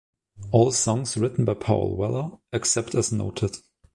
[0.49, 3.57] All songs written by Paul Weller except as noted.